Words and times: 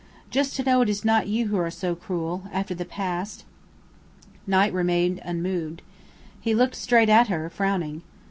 Just 0.31 0.55
to 0.55 0.63
know 0.63 0.81
it 0.81 0.89
is 0.89 1.05
not 1.05 1.27
you 1.27 1.49
who 1.49 1.57
are 1.59 1.69
so 1.69 1.93
cruel 1.93 2.45
after 2.51 2.73
the 2.73 2.85
past!" 2.85 3.45
Knight 4.47 4.73
remained 4.73 5.21
unmoved. 5.23 5.83
He 6.39 6.55
looked 6.55 6.73
straight 6.73 7.07
at 7.07 7.27
her, 7.27 7.51
frowning. 7.51 8.01